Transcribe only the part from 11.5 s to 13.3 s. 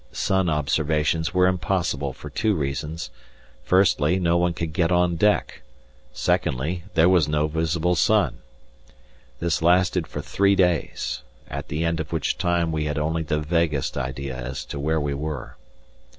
the end of which time we had only